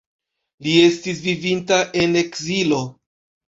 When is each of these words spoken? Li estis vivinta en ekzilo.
Li 0.67 0.73
estis 0.85 1.21
vivinta 1.27 1.79
en 2.01 2.19
ekzilo. 2.25 2.83